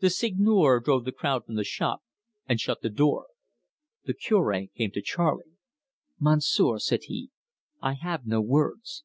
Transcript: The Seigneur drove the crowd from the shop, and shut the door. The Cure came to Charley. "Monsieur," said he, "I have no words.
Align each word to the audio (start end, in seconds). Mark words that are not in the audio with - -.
The 0.00 0.10
Seigneur 0.10 0.80
drove 0.80 1.06
the 1.06 1.12
crowd 1.16 1.46
from 1.46 1.54
the 1.54 1.64
shop, 1.64 2.02
and 2.46 2.60
shut 2.60 2.82
the 2.82 2.90
door. 2.90 3.28
The 4.04 4.12
Cure 4.12 4.66
came 4.76 4.90
to 4.90 5.00
Charley. 5.00 5.56
"Monsieur," 6.20 6.78
said 6.78 7.04
he, 7.04 7.30
"I 7.80 7.94
have 7.94 8.26
no 8.26 8.42
words. 8.42 9.02